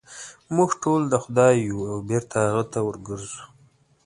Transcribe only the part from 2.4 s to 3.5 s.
هغه ته ورګرځو.